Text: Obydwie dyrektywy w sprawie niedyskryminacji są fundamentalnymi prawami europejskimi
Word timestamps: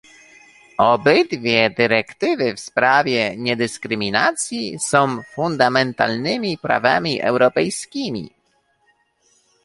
Obydwie 0.77 1.69
dyrektywy 1.69 2.53
w 2.53 2.59
sprawie 2.59 3.37
niedyskryminacji 3.37 4.77
są 4.89 5.23
fundamentalnymi 5.23 6.57
prawami 6.57 7.21
europejskimi 7.21 8.31